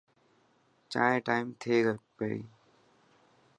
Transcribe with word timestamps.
چائين 0.91 1.19
ٽائم 1.27 1.47
تي 1.61 1.75
پي. 2.17 2.33